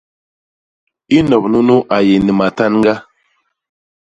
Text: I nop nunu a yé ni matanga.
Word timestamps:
I 1.15 1.17
nop 1.27 1.43
nunu 1.51 1.75
a 1.95 1.97
yé 2.07 2.15
ni 2.25 2.31
matanga. 2.39 2.93